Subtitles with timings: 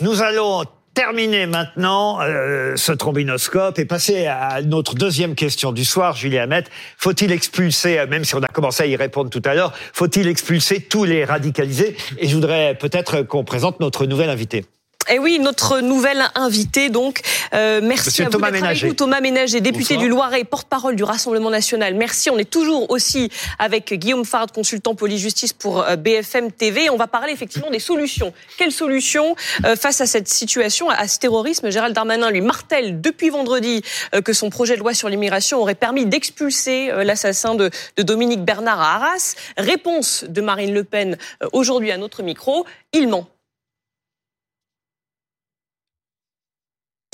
[0.00, 6.16] Nous allons terminer maintenant euh, ce trombinoscope et passer à notre deuxième question du soir,
[6.16, 6.64] Julie Hamet.
[6.98, 10.26] Faut-il expulser, euh, même si on a commencé à y répondre tout à l'heure, faut-il
[10.26, 11.96] expulser tous les radicalisés?
[12.18, 14.64] Et je voudrais peut-être qu'on présente notre nouvelle invitée.
[15.06, 17.20] Et eh oui, notre nouvelle invitée, donc,
[17.52, 18.94] euh, merci à vous Thomas Ménager.
[18.94, 21.94] Thomas Ménager, député du Loiret, porte-parole du Rassemblement National.
[21.94, 22.30] Merci.
[22.30, 26.88] On est toujours aussi avec Guillaume Fard, consultant police-justice pour euh, BFM TV.
[26.88, 28.32] On va parler effectivement des solutions.
[28.56, 29.36] Quelles solutions
[29.66, 31.70] euh, face à cette situation, à ce terrorisme?
[31.70, 33.82] Gérald Darmanin lui martèle depuis vendredi
[34.24, 38.80] que son projet de loi sur l'immigration aurait permis d'expulser l'assassin de, de Dominique Bernard
[38.80, 39.34] à Arras.
[39.58, 41.18] Réponse de Marine Le Pen
[41.52, 42.64] aujourd'hui à notre micro.
[42.92, 43.28] Il ment.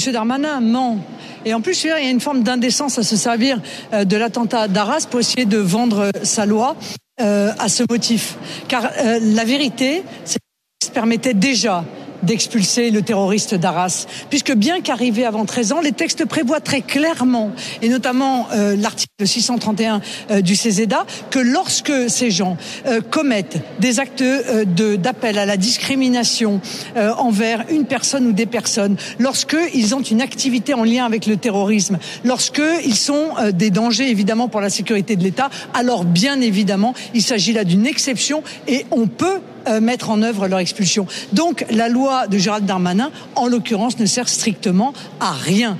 [0.06, 0.12] M.
[0.12, 0.98] Darmanin ment.
[1.44, 3.60] Et en plus, il y a une forme d'indécence à se servir
[3.92, 6.76] euh, de l'attentat d'Arras pour essayer de vendre sa loi
[7.20, 8.36] euh, à ce motif.
[8.68, 11.84] Car euh, la vérité, c'est que permettait déjà
[12.22, 17.50] d'expulser le terroriste d'Arras, puisque bien qu'arrivé avant 13 ans, les textes prévoient très clairement,
[17.82, 24.00] et notamment euh, l'article 631 euh, du CESEDA, que lorsque ces gens euh, commettent des
[24.00, 26.60] actes d'appel à la discrimination
[26.96, 31.98] envers une personne ou des personnes, lorsqu'ils ont une activité en lien avec le terrorisme,
[32.24, 37.52] lorsqu'ils sont des dangers évidemment pour la sécurité de l'État, alors bien évidemment, il s'agit
[37.52, 41.06] là d'une exception et on peut euh, mettre en œuvre leur expulsion.
[41.32, 45.78] Donc la loi de Gérald Darmanin, en l'occurrence, ne sert strictement à rien.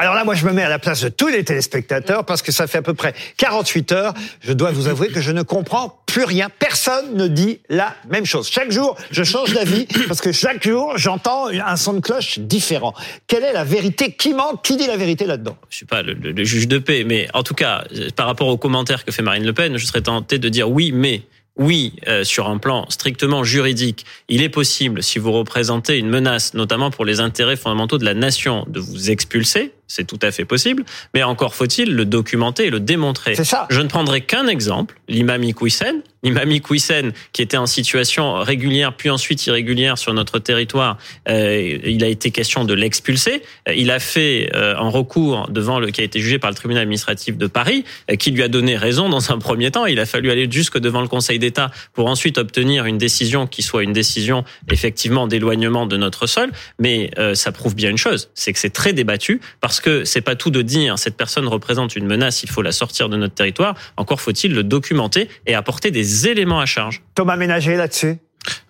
[0.00, 2.52] Alors là, moi, je me mets à la place de tous les téléspectateurs parce que
[2.52, 4.14] ça fait à peu près 48 heures.
[4.40, 6.48] Je dois vous avouer que je ne comprends plus rien.
[6.58, 8.48] Personne ne dit la même chose.
[8.50, 12.94] Chaque jour, je change d'avis parce que chaque jour, j'entends un son de cloche différent.
[13.26, 15.58] Quelle est la vérité Qui ment Qui dit la vérité là-dedans?
[15.68, 17.84] Je suis pas le, le, juge de paix, mais en tout cas,
[18.16, 20.92] par rapport aux commentaires que fait Marine Le Pen, je serais tenté de dire oui,
[20.92, 21.24] mais
[21.56, 26.54] oui, euh, sur un plan strictement juridique, il est possible, si vous représentez une menace,
[26.54, 29.72] notamment pour les intérêts fondamentaux de la nation, de vous expulser.
[29.90, 30.84] C'est tout à fait possible.
[31.14, 33.34] Mais encore faut-il le documenter et le démontrer.
[33.34, 33.66] C'est ça.
[33.70, 36.02] Je ne prendrai qu'un exemple, l'imam Iqwisen.
[36.22, 40.98] L'imam Iqwisen, qui était en situation régulière, puis ensuite irrégulière sur notre territoire,
[41.28, 43.42] euh, il a été question de l'expulser.
[43.74, 46.82] Il a fait euh, un recours devant le qui a été jugé par le tribunal
[46.82, 47.84] administratif de Paris,
[48.18, 49.86] qui lui a donné raison dans un premier temps.
[49.86, 53.62] Il a fallu aller jusque devant le Conseil d'État pour ensuite obtenir une décision qui
[53.62, 56.52] soit une décision effectivement d'éloignement de notre sol.
[56.78, 60.20] Mais euh, ça prouve bien une chose, c'est que c'est très débattu parce que c'est
[60.20, 63.34] pas tout de dire cette personne représente une menace, il faut la sortir de notre
[63.34, 63.74] territoire.
[63.96, 67.02] Encore faut-il le documenter et apporter des éléments à charge.
[67.14, 68.18] Thomas Ménager là-dessus?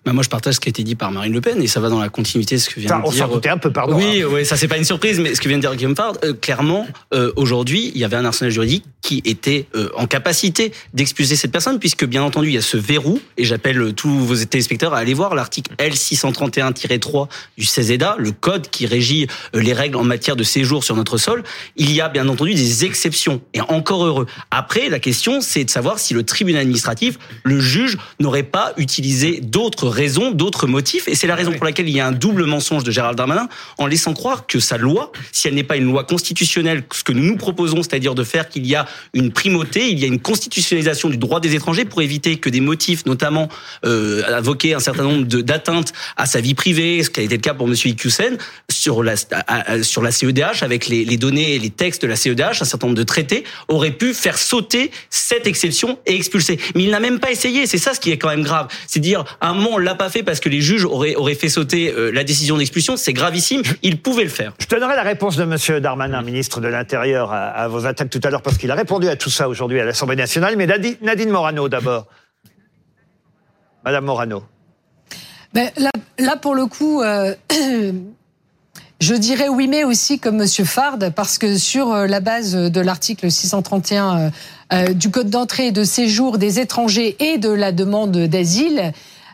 [0.06, 1.78] Bah moi, je partage ce qui a été dit par Marine Le Pen et ça
[1.78, 3.28] va dans la continuité de ce que vient de dire.
[3.30, 3.96] On un peu, pardon.
[3.96, 4.28] Oui, hein.
[4.30, 6.32] oui, ça c'est pas une surprise, mais ce que vient de dire Guillaume Fard, euh,
[6.32, 11.36] clairement, euh, aujourd'hui, il y avait un arsenal juridique qui était euh, en capacité d'expulser
[11.36, 14.94] cette personne, puisque bien entendu, il y a ce verrou et j'appelle tous vos téléspectateurs
[14.94, 17.28] à aller voir l'article L631-3
[17.58, 21.42] du CESEDA, le code qui régit les règles en matière de séjour sur notre sol.
[21.76, 24.26] Il y a bien entendu des exceptions et encore heureux.
[24.50, 29.40] Après, la question, c'est de savoir si le tribunal administratif, le juge, n'aurait pas utilisé
[29.42, 31.08] d'autres raisons, d'autres motifs.
[31.08, 33.48] Et c'est la raison pour laquelle il y a un double mensonge de Gérald Darmanin
[33.78, 37.12] en laissant croire que sa loi, si elle n'est pas une loi constitutionnelle, ce que
[37.12, 40.20] nous nous proposons, c'est-à-dire de faire qu'il y a une primauté, il y a une
[40.20, 43.48] constitutionnalisation du droit des étrangers pour éviter que des motifs, notamment
[43.84, 47.40] euh, invoquer un certain nombre d'atteintes à sa vie privée, ce qui a été le
[47.40, 47.74] cas pour M.
[47.74, 48.38] Iqiyoussen,
[48.70, 49.14] sur la,
[49.82, 52.86] sur la CEDH, avec les, les données et les textes de la CEDH, un certain
[52.86, 56.58] nombre de traités, aurait pu faire sauter cette exception et expulser.
[56.74, 58.68] Mais il n'a même pas essayé, c'est ça ce qui est quand même grave.
[58.86, 61.48] C'est dire, à un moment, l'a pas fait parce que les juges auraient, auraient fait
[61.48, 62.96] sauter euh, la décision d'expulsion.
[62.96, 63.62] C'est gravissime.
[63.82, 64.52] Il pouvait le faire.
[64.58, 68.30] Je donnerai la réponse de Monsieur Darmanin, ministre de l'Intérieur, à, vos attaques tout à
[68.30, 70.56] l'heure parce qu'il a répondu à tout ça aujourd'hui à l'Assemblée nationale.
[70.56, 72.06] Mais Nadine Morano d'abord.
[73.84, 74.42] Madame Morano.
[75.54, 75.70] Ben,
[76.18, 77.02] là, pour le coup.
[77.02, 77.34] Euh,
[79.00, 82.80] je dirais oui, mais aussi comme Monsieur Fard, parce que sur euh, la base de
[82.80, 84.30] l'article 631
[84.94, 88.92] du Code d'entrée et de séjour des étrangers et de la demande d'asile,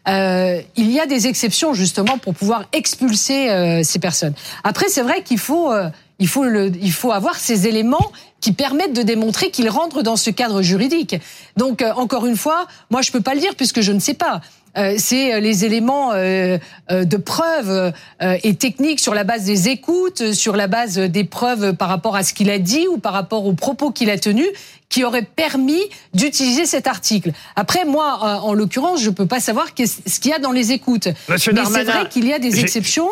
[0.09, 4.35] euh, il y a des exceptions justement pour pouvoir expulser euh, ces personnes.
[4.65, 5.89] Après, c'est vrai qu'il faut, euh,
[6.19, 10.17] il faut, le, il faut avoir ces éléments qui permettent de démontrer qu'ils rentrent dans
[10.17, 11.17] ce cadre juridique.
[11.57, 14.41] Donc, encore une fois, moi, je peux pas le dire puisque je ne sais pas.
[14.77, 16.59] Euh, c'est les éléments euh,
[16.91, 21.89] de preuve et techniques sur la base des écoutes, sur la base des preuves par
[21.89, 24.49] rapport à ce qu'il a dit ou par rapport aux propos qu'il a tenus
[24.89, 25.83] qui aurait permis
[26.15, 27.33] d'utiliser cet article.
[27.57, 30.53] Après, moi, euh, en l'occurrence, je ne peux pas savoir ce qu'il y a dans
[30.53, 31.09] les écoutes.
[31.29, 33.09] Monsieur Mais c'est vrai qu'il y a des exceptions.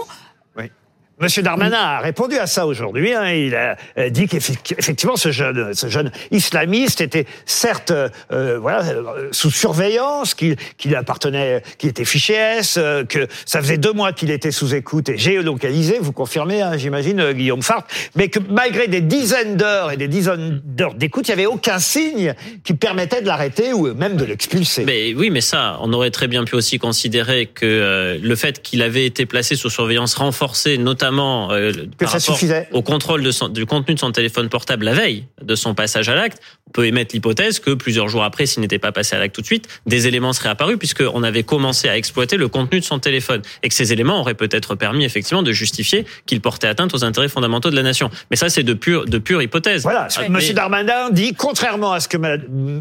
[1.21, 3.13] Monsieur Darmanin a répondu à ça aujourd'hui.
[3.13, 3.31] Hein.
[3.31, 10.57] Il a euh, dit qu'effectivement ce jeune, islamiste était certes euh, euh, sous surveillance, qu'il
[10.97, 15.17] appartenait, qu'il était fiché S, que ça faisait deux mois qu'il était sous écoute et
[15.17, 15.99] géolocalisé.
[16.01, 20.61] Vous confirmez, hein, j'imagine, Guillaume Fart, mais que malgré des dizaines d'heures et des dizaines
[20.65, 22.35] d'heures d'écoute, il n'y avait aucun signe
[22.65, 24.85] qui permettait de l'arrêter ou même de l'expulser.
[24.85, 28.83] Mais oui, mais ça, on aurait très bien pu aussi considérer que le fait qu'il
[28.83, 32.39] avait été placé sous surveillance renforcée, notamment notamment euh, par rapport
[32.73, 36.09] au contrôle de son, du contenu de son téléphone portable la veille de son passage
[36.09, 39.19] à l'acte, on peut émettre l'hypothèse que plusieurs jours après, s'il n'était pas passé à
[39.19, 42.81] l'acte tout de suite, des éléments seraient apparus puisqu'on avait commencé à exploiter le contenu
[42.81, 46.67] de son téléphone et que ces éléments auraient peut-être permis effectivement de justifier qu'il portait
[46.67, 48.11] atteinte aux intérêts fondamentaux de la nation.
[48.31, 49.83] Mais ça, c'est de pure, de pure hypothèse.
[49.83, 50.09] Voilà.
[50.21, 50.29] Mais...
[50.29, 52.17] Monsieur Darmanin dit, contrairement à ce que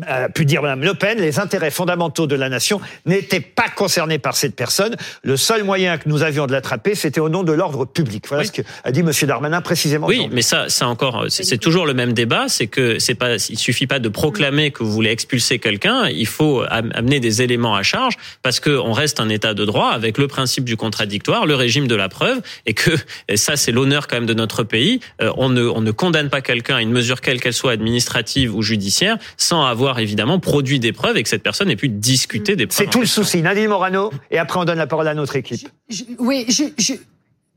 [0.08, 4.20] a pu dire Madame Le Pen, les intérêts fondamentaux de la nation n'étaient pas concernés
[4.20, 4.96] par cette personne.
[5.24, 8.13] Le seul moyen que nous avions de l'attraper, c'était au nom de l'ordre public.
[8.28, 8.48] Voilà oui.
[8.54, 10.08] ce qu'a dit Monsieur Darmanin précisément.
[10.08, 12.46] Oui, mais ça, ça encore, c'est toujours le même débat.
[12.48, 16.08] C'est que c'est pas, il suffit pas de proclamer que vous voulez expulser quelqu'un.
[16.08, 19.90] Il faut amener des éléments à charge parce que on reste un État de droit
[19.90, 22.92] avec le principe du contradictoire, le régime de la preuve, et que
[23.28, 25.00] et ça, c'est l'honneur quand même de notre pays.
[25.20, 28.62] on ne, on ne condamne pas quelqu'un à une mesure quelle qu'elle soit administrative ou
[28.62, 32.68] judiciaire sans avoir évidemment produit des preuves et que cette personne ait pu discuter des
[32.68, 32.78] preuves.
[32.78, 33.42] C'est tout le souci.
[33.42, 35.68] Nadine Morano, et après on donne la parole à notre équipe.
[35.90, 36.94] Je, je, oui, je,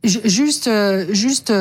[0.05, 0.71] juste,
[1.11, 1.53] juste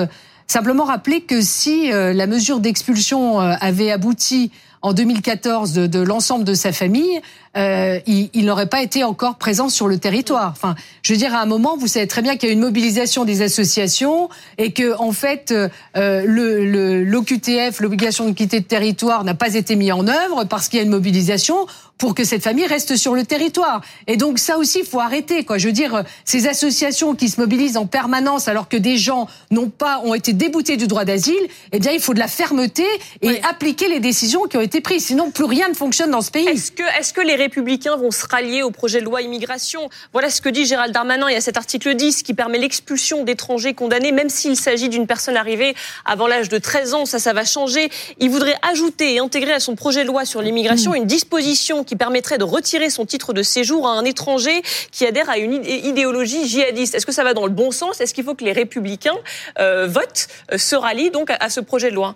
[0.48, 4.52] simplement rappeler que si la mesure d'expulsion avait abouti
[4.86, 7.20] en 2014 de, de l'ensemble de sa famille,
[7.58, 10.52] euh, il, il n'aurait pas été encore présent sur le territoire.
[10.52, 12.62] Enfin, je veux dire, à un moment, vous savez très bien qu'il y a une
[12.62, 14.30] mobilisation des associations
[14.60, 19.76] et que, en fait, euh, le l'OQTF, l'obligation de quitter le territoire, n'a pas été
[19.76, 21.66] mis en œuvre parce qu'il y a une mobilisation
[21.98, 23.82] pour que cette famille reste sur le territoire.
[24.08, 25.46] Et donc ça aussi, il faut arrêter.
[25.46, 25.58] Quoi.
[25.58, 29.70] Je veux dire, ces associations qui se mobilisent en permanence alors que des gens n'ont
[29.70, 31.36] pas ont été déboutés du droit d'asile,
[31.72, 32.86] eh bien, il faut de la fermeté
[33.22, 33.40] et oui.
[33.50, 35.06] appliquer les décisions qui ont été prises.
[35.06, 36.48] Sinon, plus rien ne fonctionne dans ce pays.
[36.48, 39.90] Est-ce que, les républicains vont se rallier au projet de loi immigration?
[40.14, 41.28] Voilà ce que dit Gérald Darmanin.
[41.30, 45.08] Il y a cet article 10 qui permet l'expulsion d'étrangers condamnés, même s'il s'agit d'une
[45.08, 45.76] personne arrivée
[46.06, 47.06] avant l'âge de 13 ans.
[47.06, 47.90] Ça, ça va changer.
[48.20, 51.96] Il voudrait ajouter et intégrer à son projet de loi sur l'immigration une disposition qui
[51.96, 54.62] permettrait de retirer son titre de séjour à un étranger
[54.92, 56.96] qui adhère à une idéologie djihadiste.
[56.96, 58.02] Est-ce que ça va dans le bon sens?
[58.02, 59.18] Est-ce qu'il faut que les républicains
[59.60, 62.16] euh, votent, euh, se rallient donc à ce projet de loi?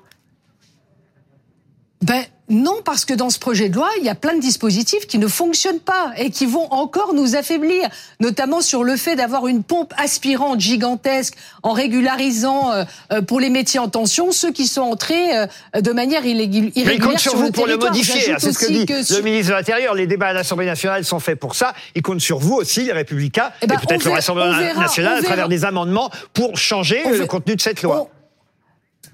[2.01, 5.05] Ben, non, parce que dans ce projet de loi, il y a plein de dispositifs
[5.05, 7.87] qui ne fonctionnent pas et qui vont encore nous affaiblir,
[8.19, 12.71] notamment sur le fait d'avoir une pompe aspirante gigantesque en régularisant
[13.11, 15.45] euh, pour les métiers en tension ceux qui sont entrés euh,
[15.79, 16.71] de manière irrégulière.
[16.87, 18.33] Mais il compte sur, vous le pour le modifier.
[18.39, 19.93] C'est ce que dit que le ministre de l'Intérieur.
[19.93, 21.75] Les débats à l'Assemblée nationale sont faits pour ça.
[21.95, 25.19] Il compte sur vous aussi, les Républicains, Eh ben, et peut-être le Rassemblement national, on
[25.19, 28.07] à travers des amendements pour changer le contenu de cette loi.
[28.11, 28.18] On-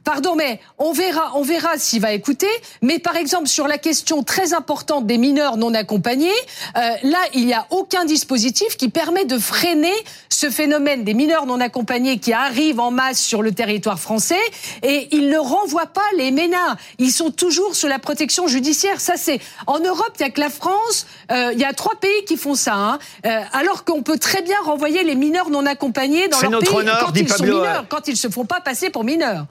[0.05, 2.47] Pardon, mais on verra, on verra s'il va écouter.
[2.83, 6.29] Mais par exemple, sur la question très importante des mineurs non accompagnés,
[6.77, 9.93] euh, là, il n'y a aucun dispositif qui permet de freiner
[10.29, 14.39] ce phénomène des mineurs non accompagnés qui arrivent en masse sur le territoire français
[14.83, 16.77] et ils ne renvoient pas les ménards.
[16.99, 19.01] Ils sont toujours sous la protection judiciaire.
[19.01, 21.07] Ça, c'est en Europe, il y a que la France.
[21.31, 24.43] euh, il y a trois pays qui font ça, hein, euh, alors qu'on peut très
[24.43, 27.37] bien renvoyer les mineurs non accompagnés dans C'est leur notre pays honneur, quand ils sont
[27.37, 29.45] Pablo, mineurs, euh, quand ils se font pas passer pour mineurs.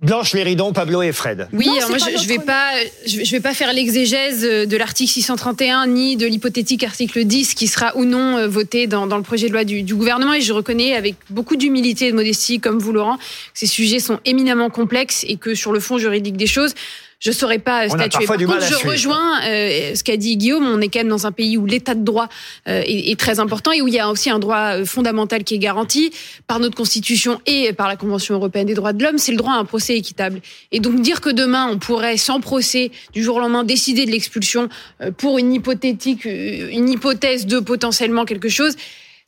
[0.00, 1.48] Blanche Léridon, Pablo et Fred.
[1.52, 2.70] Oui, Non, alors c'est moi pas je, notre vais pas,
[3.04, 7.66] je, je vais pas faire l'exégèse de l'article 631 ni de l'hypothétique article 10 qui
[7.66, 10.34] sera ou non euh, voté dans, dans le projet de loi du, du gouvernement.
[10.34, 13.22] Et je reconnais avec beaucoup d'humilité et de modestie, comme vous Laurent, que
[13.54, 16.74] ces sujets sont éminemment complexes et que sur le fond juridique des choses.
[17.20, 18.26] Je saurais pas a statuer.
[18.26, 18.92] Par contre, je suivre.
[18.92, 20.66] rejoins euh, ce qu'a dit Guillaume.
[20.66, 22.28] On est quand même dans un pays où l'état de droit
[22.68, 25.42] euh, est, est très important et où il y a aussi un droit euh, fondamental
[25.42, 26.12] qui est garanti
[26.46, 29.18] par notre constitution et par la Convention européenne des droits de l'homme.
[29.18, 30.40] C'est le droit à un procès équitable.
[30.70, 34.12] Et donc dire que demain on pourrait sans procès du jour au lendemain décider de
[34.12, 34.68] l'expulsion
[35.00, 38.76] euh, pour une hypothétique, euh, une hypothèse de potentiellement quelque chose.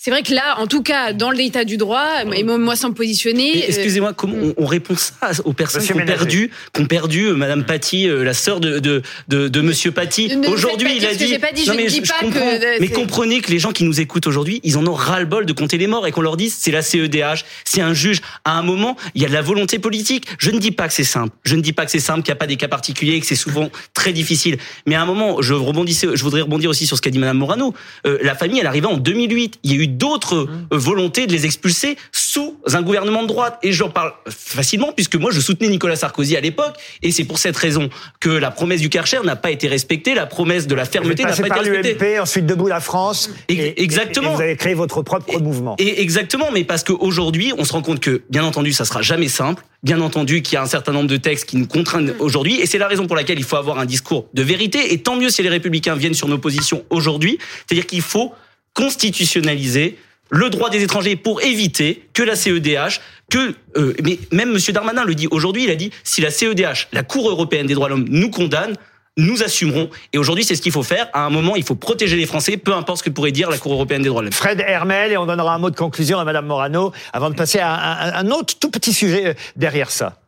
[0.02, 2.94] C'est vrai que là, en tout cas, dans l'état du droit, et moi, sans me
[2.94, 5.12] positionner, Mais euh, Excusez-moi, comment on, on répond ça
[5.44, 8.78] aux personnes qui ont perdu, qui ont perdu euh, Madame Paty, euh, la sœur de
[8.78, 10.32] de de, de Monsieur Paty.
[10.48, 11.38] Aujourd'hui, il a dit.
[11.38, 12.40] pas dit, je ne dis pas comprends.
[12.40, 15.26] que, mais comprenez que les gens qui nous écoutent aujourd'hui, ils en ont ras le
[15.26, 18.22] bol de compter les morts et qu'on leur dise c'est la CEDH, c'est un juge.
[18.46, 20.24] À un moment, il y a de la volonté politique.
[20.38, 21.36] Je ne dis pas que c'est simple.
[21.44, 23.20] Je ne dis pas que c'est simple, qu'il n'y a pas des cas particuliers, et
[23.20, 24.56] que c'est souvent très difficile.
[24.86, 27.36] Mais à un moment, je rebondissais, je voudrais rebondir aussi sur ce qu'a dit Madame
[27.36, 27.74] Morano.
[28.06, 29.58] Euh, la famille, elle arrivait en 2008.
[29.62, 33.58] Il y a eu d'autres euh, volontés de les expulser sous un gouvernement de droite.
[33.62, 37.38] Et j'en parle facilement puisque moi je soutenais Nicolas Sarkozy à l'époque et c'est pour
[37.38, 40.84] cette raison que la promesse du Karcher n'a pas été respectée, la promesse de la
[40.84, 42.08] fermeté n'a pas été respectée.
[42.14, 43.30] l'UMP, ensuite Debout la France.
[43.48, 44.32] Et- exactement.
[44.32, 45.76] Et, vous avez créé votre propre mouvement.
[45.78, 49.28] Et exactement, mais parce qu'aujourd'hui, on se rend compte que, bien entendu, ça sera jamais
[49.28, 49.62] simple.
[49.82, 52.66] Bien entendu, qu'il y a un certain nombre de textes qui nous contraignent aujourd'hui, et
[52.66, 54.92] c'est la raison pour laquelle il faut avoir un discours de vérité.
[54.92, 58.32] Et tant mieux si les Républicains viennent sur nos positions aujourd'hui, c'est-à-dire qu'il faut
[58.74, 59.98] constitutionnaliser
[60.30, 63.00] le droit des étrangers pour éviter que la CEDH,
[63.30, 66.88] que euh, mais même Monsieur Darmanin le dit aujourd'hui, il a dit si la CEDH,
[66.92, 68.76] la Cour européenne des droits de l'homme, nous condamne,
[69.16, 69.90] nous assumerons.
[70.12, 71.08] Et aujourd'hui, c'est ce qu'il faut faire.
[71.12, 73.58] À un moment, il faut protéger les Français, peu importe ce que pourrait dire la
[73.58, 74.32] Cour européenne des droits de l'homme.
[74.32, 77.58] Fred Hermel, et on donnera un mot de conclusion à Madame Morano, avant de passer
[77.58, 80.19] à un, un autre tout petit sujet euh, derrière ça.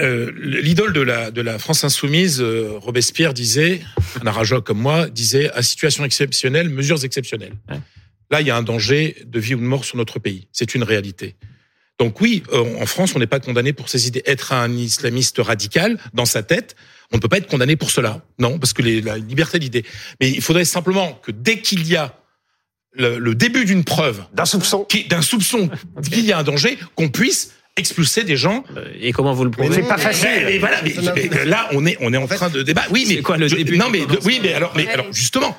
[0.00, 3.80] Euh, L'idole de la, de la France insoumise, euh, Robespierre disait,
[4.22, 7.54] un arajoc comme moi, disait à situation exceptionnelle, mesures exceptionnelles.
[8.30, 10.48] Là, il y a un danger de vie ou de mort sur notre pays.
[10.52, 11.36] C'est une réalité.
[11.98, 14.22] Donc oui, euh, en France, on n'est pas condamné pour ses idées.
[14.24, 16.76] Être un islamiste radical dans sa tête,
[17.12, 18.24] on ne peut pas être condamné pour cela.
[18.38, 19.84] Non, parce que les, la liberté d'idée.
[20.20, 22.16] Mais il faudrait simplement que dès qu'il y a
[22.92, 24.86] le, le début d'une preuve, D'un soupçon.
[25.08, 25.68] d'un soupçon
[26.10, 29.50] qu'il y a un danger, qu'on puisse expulser des gens Euh, Et comment vous le
[29.50, 30.28] prouvez c'est pas facile.
[30.36, 30.94] mais, mais voilà, mais,
[31.32, 32.88] mais là on est on est en train de débattre.
[32.92, 35.56] Oui, mais C'est quoi le je- début Non, mais oui, mais alors, mais alors justement,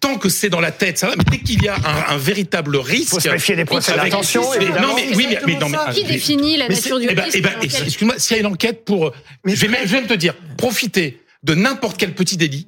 [0.00, 1.14] tant que c'est dans la tête, ça va.
[1.16, 4.42] Mais dès qu'il y a un, un véritable risque, faut se méfier des procès d'intention.
[4.42, 7.38] Non, mais oui, mais, mais non, mais Qui définit la nature du eh ben, risque
[7.38, 9.12] eh ben, Excuse-moi, s'il y a une enquête pour,
[9.44, 12.66] je vais, même, je vais même te dire, profiter de n'importe quel petit délit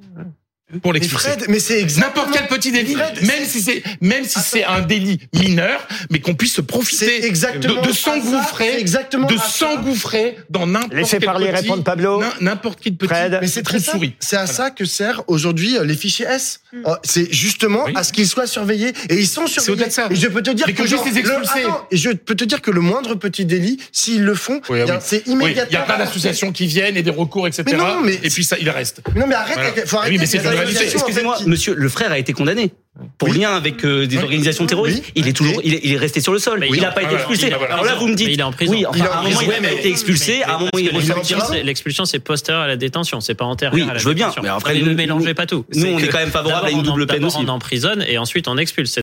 [0.82, 1.30] pour Mais l'expulser.
[1.30, 1.84] Fred, mais c'est.
[1.98, 6.20] N'importe quel petit délit, Fred, même si c'est même si c'est un délit mineur, mais
[6.20, 11.46] qu'on puisse se profiter exactement de, s'engouffrer, exactement de s'engouffrer dans n'importe Laissez quel parler,
[11.48, 12.20] petit- répondre Pablo.
[12.20, 13.38] n'im- n'importe quel petit Fred.
[13.40, 14.14] Mais c'est très souris.
[14.20, 16.60] C'est à ça que servent aujourd'hui euh, les fichiers S.
[16.86, 17.92] Euh, C'est justement Oui.
[17.94, 19.90] à ce qu'ils soient surveillés et ils sont surveillés.
[19.90, 20.08] ça.
[20.10, 21.64] Et je peux te dire Mais que que genre, les le- expulser.
[21.64, 24.78] attends, et je peux te dire que le moindre petit délit, s'ils le font, Oui,
[24.86, 24.96] eh oui.
[25.00, 25.68] c'est immédiatement.
[25.70, 27.62] il y a plein d'associations qui viennent et des recours, etc.
[27.66, 29.00] Mais non, mais- et puis ça, il reste.
[29.14, 29.86] Mais Non mais arrête, Voilà.
[29.86, 30.26] faut Oui, arrêter.
[30.68, 32.72] Excusez-moi, monsieur, le frère a été condamné
[33.18, 33.38] pour Oui.
[33.40, 34.22] lien avec euh, des Oui.
[34.22, 35.02] organisations terroristes.
[35.06, 35.12] Oui.
[35.16, 36.58] Il est toujours, il est, il est resté sur le sol.
[36.60, 37.52] Mais il n'a pas été expulsé.
[37.52, 38.72] Alors là, vous me dites, Mais il est en prison.
[38.72, 39.62] oui, enfin, Il est en à un moment, il prison.
[39.62, 40.42] n'a pas été expulsé.
[40.44, 43.82] À un moment, il est l'expulsion, c'est- postérieur à la détention, c'est pas antérieur Oui,
[43.90, 44.42] à la je veux bien, détention.
[44.42, 45.64] mais après, ne mélangez pas tout.
[45.74, 47.36] nous, on est quand même favorable à une double peine aussi.
[47.40, 48.92] On emprisonne et ensuite on expulse.